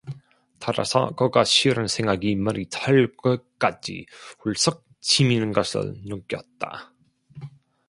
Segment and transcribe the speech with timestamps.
[0.57, 4.07] 따라서 그가 싫은 생각이 머리털 끝까지
[4.39, 6.91] 훌썩 치미는 것을 느꼈다.